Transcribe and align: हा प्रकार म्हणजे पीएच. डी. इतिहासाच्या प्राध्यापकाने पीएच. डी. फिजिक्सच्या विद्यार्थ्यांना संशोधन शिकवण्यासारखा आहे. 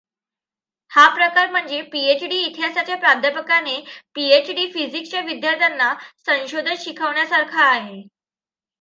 हा 0.91 1.05
प्रकार 1.15 1.49
म्हणजे 1.51 1.81
पीएच. 1.91 2.23
डी. 2.23 2.37
इतिहासाच्या 2.37 2.95
प्राध्यापकाने 2.97 3.79
पीएच. 4.15 4.49
डी. 4.51 4.69
फिजिक्सच्या 4.71 5.21
विद्यार्थ्यांना 5.23 5.93
संशोधन 6.25 6.75
शिकवण्यासारखा 6.79 7.65
आहे. 7.65 8.01